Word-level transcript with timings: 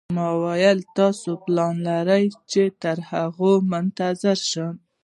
ما 0.15 0.27
وویل: 0.43 0.79
تاسي 0.95 1.31
پلان 1.43 1.73
لرئ 1.85 2.25
چې 2.51 2.61
تر 2.81 2.97
هغو 3.09 3.51
منتظر 3.71 4.37
شئ. 4.49 4.67